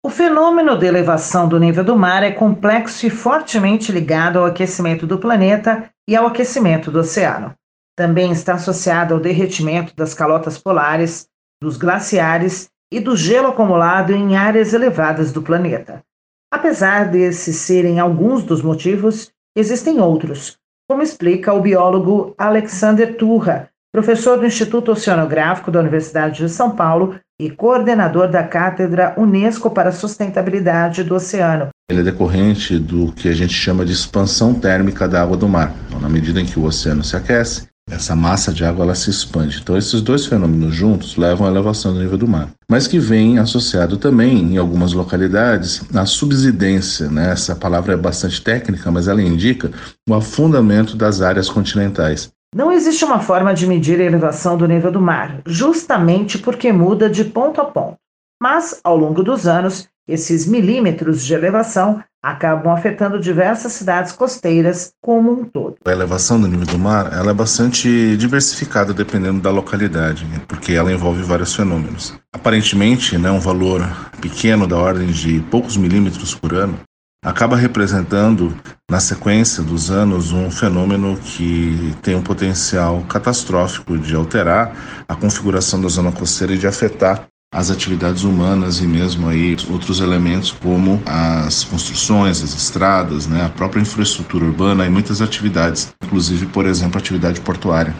[0.00, 5.06] O fenômeno de elevação do nível do mar é complexo e fortemente ligado ao aquecimento
[5.06, 7.52] do planeta e ao aquecimento do oceano.
[7.96, 11.26] Também está associado ao derretimento das calotas polares,
[11.60, 16.00] dos glaciares e do gelo acumulado em áreas elevadas do planeta.
[16.48, 20.56] Apesar desses serem alguns dos motivos, existem outros,
[20.88, 27.18] como explica o biólogo Alexander Turra, professor do Instituto Oceanográfico da Universidade de São Paulo
[27.40, 31.68] e coordenador da Cátedra Unesco para a Sustentabilidade do Oceano.
[31.90, 35.72] Ele é decorrente do que a gente chama de expansão térmica da água do mar.
[35.86, 39.08] Então, na medida em que o oceano se aquece, essa massa de água ela se
[39.08, 39.60] expande.
[39.62, 42.50] Então, esses dois fenômenos juntos levam à elevação do nível do mar.
[42.70, 47.08] Mas que vem associado também, em algumas localidades, à subsidência.
[47.08, 47.30] Né?
[47.30, 49.70] Essa palavra é bastante técnica, mas ela indica
[50.06, 52.30] o afundamento das áreas continentais.
[52.54, 57.08] Não existe uma forma de medir a elevação do nível do mar, justamente porque muda
[57.08, 57.98] de ponto a ponto.
[58.40, 65.30] Mas, ao longo dos anos, esses milímetros de elevação acabam afetando diversas cidades costeiras como
[65.30, 65.76] um todo.
[65.84, 70.90] A elevação do nível do mar ela é bastante diversificada dependendo da localidade, porque ela
[70.90, 72.18] envolve vários fenômenos.
[72.32, 73.86] Aparentemente, né, um valor
[74.20, 76.78] pequeno da ordem de poucos milímetros por ano
[77.24, 78.56] acaba representando,
[78.90, 85.80] na sequência dos anos, um fenômeno que tem um potencial catastrófico de alterar a configuração
[85.80, 91.02] da zona costeira e de afetar as atividades humanas e mesmo aí outros elementos como
[91.06, 96.98] as construções, as estradas, né, a própria infraestrutura urbana e muitas atividades, inclusive, por exemplo,
[96.98, 97.94] atividade portuária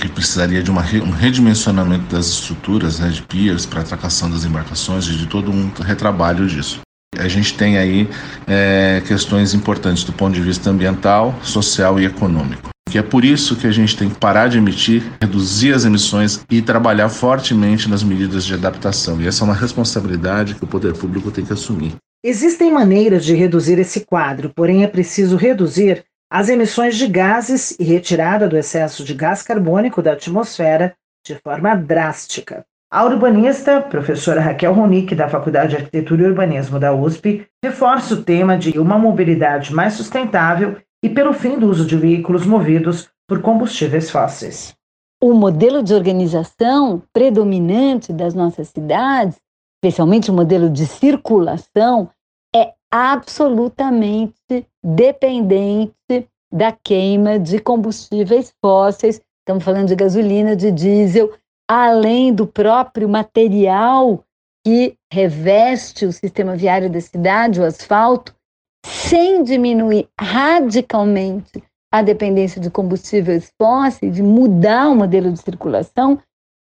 [0.00, 5.06] que precisaria de uma, um redimensionamento das estruturas né, de piers para atracação das embarcações
[5.06, 6.80] e de todo um retrabalho disso.
[7.18, 8.08] A gente tem aí
[8.46, 12.70] é, questões importantes do ponto de vista ambiental, social e econômico.
[12.90, 16.44] Que é por isso que a gente tem que parar de emitir, reduzir as emissões
[16.50, 19.20] e trabalhar fortemente nas medidas de adaptação.
[19.20, 21.94] E essa é uma responsabilidade que o poder público tem que assumir.
[22.24, 27.84] Existem maneiras de reduzir esse quadro, porém é preciso reduzir as emissões de gases e
[27.84, 30.94] retirada do excesso de gás carbônico da atmosfera
[31.26, 32.64] de forma drástica.
[32.92, 38.24] A urbanista, professora Raquel Ronick, da Faculdade de Arquitetura e Urbanismo da USP, reforça o
[38.24, 43.40] tema de uma mobilidade mais sustentável e pelo fim do uso de veículos movidos por
[43.42, 44.74] combustíveis fósseis.
[45.22, 49.36] O modelo de organização predominante das nossas cidades,
[49.76, 52.10] especialmente o modelo de circulação,
[52.52, 55.94] é absolutamente dependente
[56.52, 59.20] da queima de combustíveis fósseis.
[59.42, 61.32] Estamos falando de gasolina, de diesel,
[61.72, 64.24] além do próprio material
[64.66, 68.34] que reveste o sistema viário da cidade, o asfalto,
[68.84, 76.20] sem diminuir radicalmente a dependência de combustíveis fósseis, de mudar o modelo de circulação,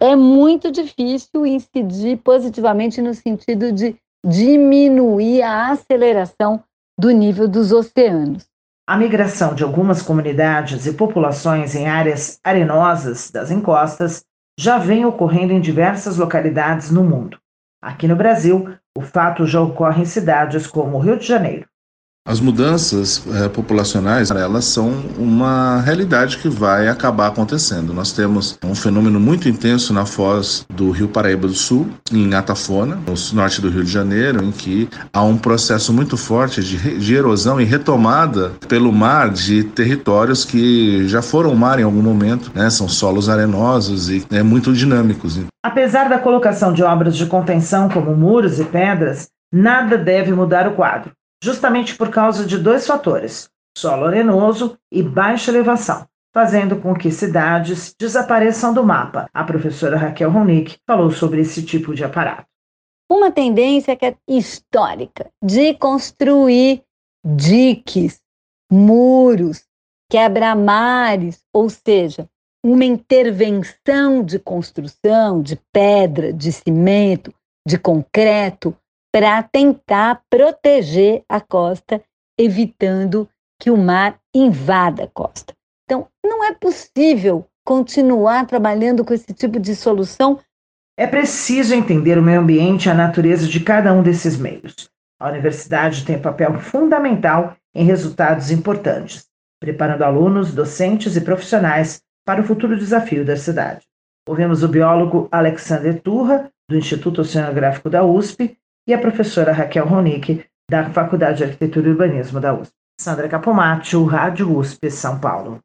[0.00, 3.96] é muito difícil incidir positivamente no sentido de
[4.26, 6.64] diminuir a aceleração
[6.98, 8.46] do nível dos oceanos.
[8.88, 14.24] A migração de algumas comunidades e populações em áreas arenosas das encostas
[14.58, 17.38] já vem ocorrendo em diversas localidades no mundo.
[17.82, 21.68] Aqui no Brasil, o fato já ocorre em cidades como Rio de Janeiro,
[22.26, 27.94] as mudanças é, populacionais, elas são uma realidade que vai acabar acontecendo.
[27.94, 32.96] Nós temos um fenômeno muito intenso na foz do Rio Paraíba do Sul, em Atafona,
[32.96, 37.14] no norte do Rio de Janeiro, em que há um processo muito forte de, de
[37.14, 42.68] erosão e retomada pelo mar de territórios que já foram mar em algum momento, né?
[42.70, 45.38] são solos arenosos e é, muito dinâmicos.
[45.64, 50.74] Apesar da colocação de obras de contenção como muros e pedras, nada deve mudar o
[50.74, 51.12] quadro
[51.46, 53.48] justamente por causa de dois fatores:
[53.78, 59.30] solo arenoso e baixa elevação, fazendo com que cidades desapareçam do mapa.
[59.32, 62.46] A professora Raquel Ronick falou sobre esse tipo de aparato.
[63.08, 66.82] Uma tendência que é histórica de construir
[67.24, 68.20] diques,
[68.70, 69.62] muros,
[70.10, 72.28] quebra-mares, ou seja,
[72.64, 77.32] uma intervenção de construção de pedra, de cimento,
[77.64, 78.76] de concreto,
[79.16, 82.02] para tentar proteger a costa,
[82.38, 83.26] evitando
[83.58, 85.54] que o mar invada a costa.
[85.84, 90.38] Então, não é possível continuar trabalhando com esse tipo de solução.
[90.98, 94.90] É preciso entender o meio ambiente e a natureza de cada um desses meios.
[95.18, 99.24] A universidade tem papel fundamental em resultados importantes,
[99.58, 103.80] preparando alunos, docentes e profissionais para o futuro desafio da cidade.
[104.28, 110.44] Ouvimos o biólogo Alexander Turra, do Instituto Oceanográfico da USP, e a professora Raquel Ronick,
[110.70, 112.72] da Faculdade de Arquitetura e Urbanismo da USP.
[113.00, 115.60] Sandra Capomatto, Rádio USP, São Paulo.